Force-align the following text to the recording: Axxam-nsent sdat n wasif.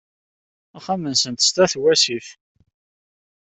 Axxam-nsent 0.77 1.45
sdat 1.47 1.73
n 1.75 1.79
wasif. 1.81 2.27